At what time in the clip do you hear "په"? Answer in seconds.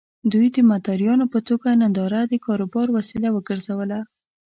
1.33-1.39